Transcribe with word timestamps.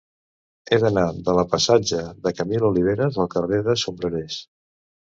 He 0.71 0.79
d'anar 0.83 1.03
de 1.27 1.35
la 1.41 1.43
passatge 1.51 2.01
de 2.25 2.35
Camil 2.41 2.67
Oliveras 2.73 3.23
al 3.27 3.33
carrer 3.39 3.63
dels 3.71 3.89
Sombrerers. 3.89 4.45